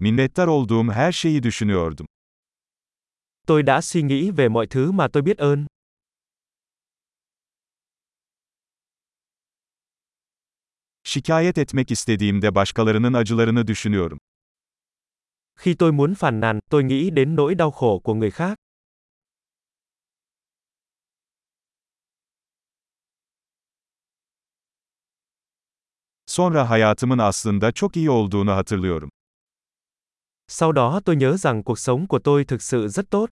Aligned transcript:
Minnettar 0.00 0.46
olduğum 0.46 0.92
her 0.92 1.12
şeyi 1.12 1.42
düşünüyordum. 1.42 2.06
Tôi 3.46 3.62
đã 3.62 3.80
suy 3.80 4.02
nghĩ 4.02 4.30
về 4.30 4.48
mọi 4.48 4.66
thứ 4.66 4.92
mà 4.92 5.08
tôi 5.08 5.22
biết 5.22 5.38
ơn. 5.38 5.66
Şikayet 11.04 11.58
etmek 11.58 11.90
istediğimde 11.90 12.54
başkalarının 12.54 13.12
acılarını 13.12 13.66
düşünüyorum. 13.66 14.18
Khi 15.56 15.74
tôi 15.74 15.92
muốn 15.92 16.14
phàn 16.14 16.40
nàn, 16.40 16.60
tôi 16.70 16.84
nghĩ 16.84 17.10
đến 17.10 17.36
nỗi 17.36 17.54
đau 17.54 17.70
khổ 17.70 17.98
của 17.98 18.14
người 18.14 18.30
khác. 18.30 18.58
Sonra 26.26 26.70
hayatımın 26.70 27.18
aslında 27.18 27.72
çok 27.72 27.96
iyi 27.96 28.10
olduğunu 28.10 28.52
hatırlıyorum. 28.52 29.10
Sau 30.48 30.72
đó 30.72 31.00
tôi 31.04 31.16
nhớ 31.16 31.36
rằng 31.36 31.62
cuộc 31.64 31.78
sống 31.78 32.06
của 32.06 32.18
tôi 32.24 32.44
thực 32.44 32.62
sự 32.62 32.88
rất 32.88 33.10
tốt. 33.10 33.30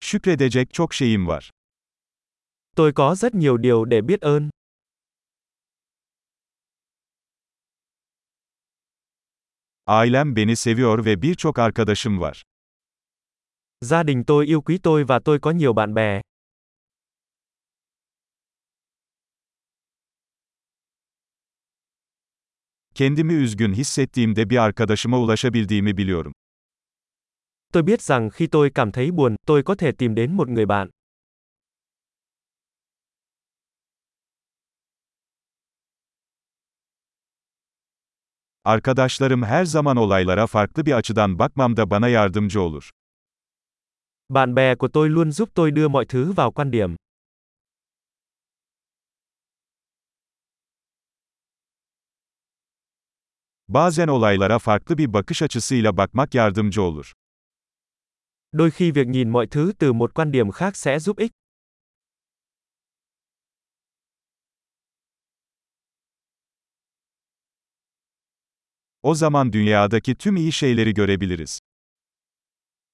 Şükredecek 0.00 0.72
çok 0.72 0.94
şeyim 0.94 1.26
var. 1.26 1.50
Tôi 2.76 2.92
có 2.92 3.14
rất 3.14 3.34
nhiều 3.34 3.56
điều 3.56 3.84
để 3.84 4.00
biết 4.00 4.20
ơn. 4.20 4.50
Ailem 9.84 10.34
beni 10.36 10.56
seviyor 10.56 11.04
ve 11.04 11.22
birçok 11.22 11.58
arkadaşım 11.58 12.20
var. 12.20 12.42
Gia 13.80 14.02
đình 14.02 14.24
tôi 14.26 14.46
yêu 14.46 14.60
quý 14.60 14.78
tôi 14.78 15.04
và 15.04 15.18
tôi 15.24 15.38
có 15.38 15.50
nhiều 15.50 15.72
bạn 15.72 15.94
bè. 15.94 16.20
Kendimi 22.98 23.32
üzgün 23.32 23.72
hissettiğimde 23.72 24.50
bir 24.50 24.56
arkadaşıma 24.56 25.18
ulaşabildiğimi 25.18 25.96
biliyorum. 25.96 26.32
Tôi 27.72 27.86
biết 27.86 28.02
rằng 28.02 28.30
khi 28.30 28.46
tôi 28.46 28.70
cảm 28.70 28.92
thấy 28.92 29.10
buồn, 29.10 29.36
tôi 29.46 29.62
có 29.62 29.74
thể 29.74 29.92
tìm 29.92 30.14
đến 30.14 30.36
một 30.36 30.48
người 30.48 30.66
bạn. 30.66 30.90
Arkadaşlarım 38.64 39.42
her 39.42 39.64
zaman 39.64 39.96
olaylara 39.96 40.46
farklı 40.46 40.86
bir 40.86 40.92
açıdan 40.92 41.38
bakmamda 41.38 41.90
bana 41.90 42.08
yardımcı 42.08 42.60
olur. 42.60 42.90
Bạn 44.28 44.54
bè 44.54 44.74
của 44.74 44.88
tôi 44.88 45.10
luôn 45.10 45.32
giúp 45.32 45.48
tôi 45.54 45.70
đưa 45.70 45.88
mọi 45.88 46.04
thứ 46.06 46.32
vào 46.32 46.52
quan 46.52 46.70
điểm. 46.70 46.96
Bazen 53.68 54.08
olaylara 54.08 54.58
farklı 54.58 54.98
bir 54.98 55.12
bakış 55.12 55.42
açısıyla 55.42 55.96
bakmak 55.96 56.34
yardımcı 56.34 56.82
olur. 56.82 57.12
Đôi 58.52 58.70
khi 58.70 58.92
việc 58.92 59.08
nhìn 59.08 59.28
mọi 59.28 59.46
thứ 59.46 59.72
từ 59.78 59.92
một 59.92 60.14
quan 60.14 60.32
điểm 60.32 60.50
khác 60.50 60.76
sẽ 60.76 60.98
giúp 60.98 61.18
ích. 61.18 61.32
O 69.02 69.14
zaman 69.14 69.52
dünyadaki 69.52 70.14
tüm 70.14 70.36
iyi 70.36 70.52
şeyleri 70.52 70.94
görebiliriz. 70.94 71.58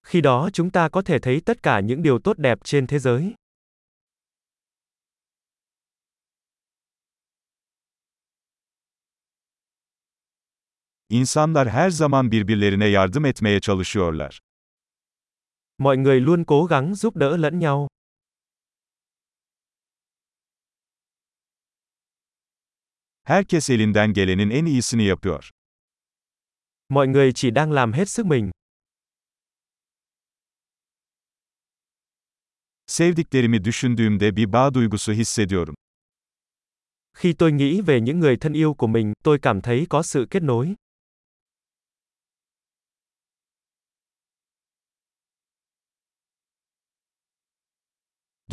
Khi 0.03 0.21
đó 0.21 0.51
chúng 0.53 0.71
ta 0.71 0.89
có 0.89 1.03
thể 1.03 1.19
thấy 1.19 1.41
tất 1.41 1.63
cả 1.63 1.81
những 1.81 2.03
điều 2.03 2.19
tốt 2.19 2.39
đẹp 2.39 2.59
trên 2.65 2.87
thế 2.87 2.99
giới. 2.99 3.35
İnsanlar 11.15 11.69
her 11.69 11.91
zaman 11.91 12.31
birbirlerine 12.31 12.87
yardım 12.87 13.25
etmeye 13.25 13.61
çalışıyorlar. 13.61 14.41
Mọi 15.79 15.97
người 15.97 16.21
luôn 16.21 16.45
cố 16.45 16.65
gắng 16.65 16.95
giúp 16.95 17.17
đỡ 17.17 17.37
lẫn 17.37 17.59
nhau. 17.59 17.89
Herkes 23.25 23.71
elinden 23.71 24.13
gelenin 24.13 24.51
en 24.51 24.65
iyisini 24.65 25.05
yapıyor. 25.05 25.51
Mọi 26.89 27.09
người 27.09 27.33
chỉ 27.33 27.51
đang 27.51 27.73
làm 27.73 27.93
hết 27.93 28.09
sức 28.09 28.27
mình. 28.27 28.51
Sevdiklerimi 32.87 33.65
düşündüğümde 33.65 34.37
bir 34.37 34.53
bağ 34.53 34.75
duygusu 34.75 35.13
hissediyorum. 35.13 35.75
Khi 37.13 37.33
tôi 37.33 37.53
nghĩ 37.53 37.81
về 37.81 38.01
những 38.01 38.21
người 38.21 38.37
thân 38.37 38.53
yêu 38.53 38.75
của 38.75 38.87
mình, 38.87 39.13
tôi 39.25 39.39
cảm 39.43 39.61
thấy 39.61 39.87
có 39.91 40.03
sự 40.03 40.27
kết 40.31 40.43
nối. 40.43 40.75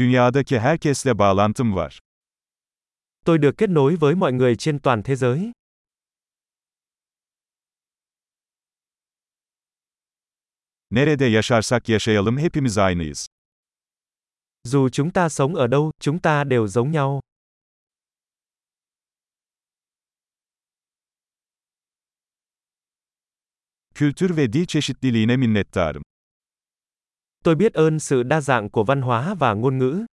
Dünyadaki 0.01 0.59
herkesle 0.59 1.17
bağlantım 1.17 1.75
var. 1.75 2.00
Tôi 3.25 3.38
được 3.41 3.57
kết 3.57 3.69
nối 3.69 3.95
với 3.95 4.16
mọi 4.16 4.34
người 4.34 4.56
trên 4.56 4.79
toàn 4.79 5.01
thế 5.03 5.16
giới. 5.16 5.51
Nerede 10.91 11.25
yaşarsak 11.25 11.89
yaşayalım 11.89 12.38
hepimiz 12.38 12.78
aynıyız. 12.78 13.28
Dù 14.63 14.89
chúng 14.89 15.12
ta 15.12 15.29
sống 15.29 15.56
ở 15.56 15.67
đâu, 15.67 15.91
chúng 16.00 16.19
ta 16.19 16.44
đều 16.44 16.68
giống 16.68 16.91
nhau. 16.91 17.22
Kültür 23.95 24.38
ve 24.38 24.53
dil 24.53 24.66
çeşitliliğine 24.66 25.38
minnettarım. 25.38 26.03
Tôi 27.44 27.56
biết 27.56 27.74
ơn 27.74 28.00
sự 28.00 28.24
đa 28.24 28.41
dạng 28.41 28.69
của 28.69 28.84
văn 28.84 29.02
hóa 29.02 29.35
và 29.35 29.53
ngôn 29.53 29.78
ngữ. 29.78 30.06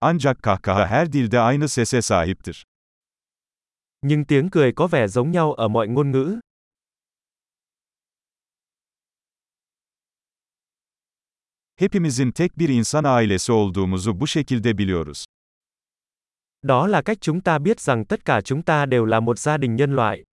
Ancak 0.00 0.36
kahkaha 0.42 0.86
her 0.86 1.12
dilde 1.12 1.38
aynı 1.38 1.68
sese 1.68 2.00
sahiptir. 2.00 2.62
Nhưng 4.02 4.24
tiếng 4.24 4.50
cười 4.50 4.72
có 4.72 4.86
vẻ 4.86 5.08
giống 5.08 5.30
nhau 5.30 5.52
ở 5.52 5.68
mọi 5.68 5.88
ngôn 5.88 6.10
ngữ. 6.10 6.40
Hepimizin 11.76 12.32
tek 12.32 12.56
bir 12.56 12.68
insan 12.68 13.04
ailesi 13.04 13.52
olduğumuzu 13.52 14.20
bu 14.20 14.26
şekilde 14.26 14.78
biliyoruz. 14.78 15.24
Đó 16.62 16.86
là 16.86 17.02
cách 17.02 17.18
chúng 17.20 17.40
ta 17.40 17.58
biết 17.58 17.80
rằng 17.80 18.04
tất 18.04 18.24
cả 18.24 18.40
chúng 18.40 18.62
ta 18.62 18.86
đều 18.86 19.04
là 19.04 19.20
một 19.20 19.38
gia 19.38 19.56
đình 19.56 19.76
nhân 19.76 19.96
loại. 19.96 20.24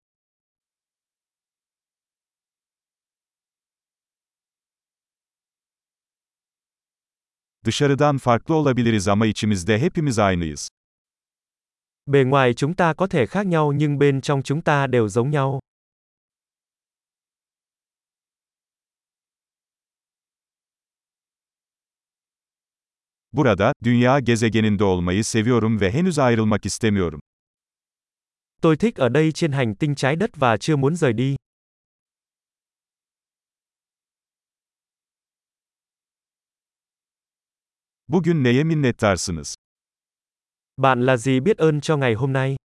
Dışarıdan 7.65 8.17
farklı 8.17 8.55
olabiliriz 8.55 9.07
ama 9.07 9.25
içimizde 9.25 9.79
hepimiz 9.79 10.19
aynıyız. 10.19 10.69
Bề 12.07 12.23
ngoài 12.23 12.53
chúng 12.53 12.73
ta 12.73 12.93
có 12.93 13.07
thể 13.07 13.25
khác 13.25 13.47
nhau 13.47 13.73
nhưng 13.73 13.99
bên 13.99 14.21
trong 14.21 14.41
chúng 14.43 14.61
ta 14.61 14.87
đều 14.87 15.09
giống 15.09 15.31
nhau. 15.31 15.59
Burada, 23.31 23.73
dünya 23.83 24.19
gezegeninde 24.19 24.83
olmayı 24.83 25.23
seviyorum 25.23 25.81
ve 25.81 25.91
henüz 25.91 26.19
ayrılmak 26.19 26.65
istemiyorum. 26.65 27.19
Tôi 28.61 28.77
thích 28.77 28.95
ở 28.95 29.09
đây 29.09 29.31
trên 29.31 29.51
hành 29.51 29.75
tinh 29.75 29.95
trái 29.95 30.15
đất 30.15 30.29
và 30.35 30.57
chưa 30.57 30.75
muốn 30.75 30.95
rời 30.95 31.13
đi. 31.13 31.35
Bugün 38.11 38.43
neye 38.43 38.63
minnettarsınız? 38.63 39.55
Bạn 40.77 41.05
là 41.05 41.17
gì 41.17 41.39
biết 41.39 41.57
ơn 41.57 41.81
cho 41.81 41.97
ngày 41.97 42.13
hôm 42.13 42.33
nay? 42.33 42.55